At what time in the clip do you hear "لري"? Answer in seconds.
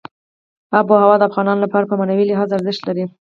2.85-3.03